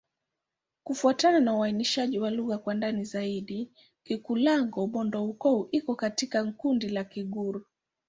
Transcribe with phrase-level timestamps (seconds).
[0.83, 3.69] Kufuatana na uainishaji wa lugha kwa ndani zaidi,
[4.05, 7.61] Kikulango-Bondoukou iko katika kundi la Kigur.